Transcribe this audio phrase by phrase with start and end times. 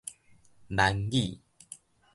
[0.67, 1.37] 閩語